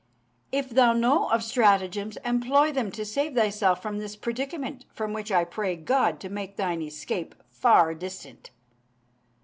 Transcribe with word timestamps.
If 0.51 0.71
thou 0.71 0.93
know 0.93 1.29
of 1.29 1.43
stratagems, 1.43 2.17
employ 2.25 2.71
them 2.71 2.89
to 2.89 3.05
save 3.05 3.35
thyself 3.35 3.83
from 3.83 3.99
this 3.99 4.15
predicament 4.15 4.83
from 4.91 5.13
which 5.13 5.31
I 5.31 5.43
pray 5.43 5.75
God 5.75 6.19
to 6.21 6.29
make 6.29 6.57
thine 6.57 6.81
escape 6.81 7.35
far 7.51 7.93
distant. 7.93 8.49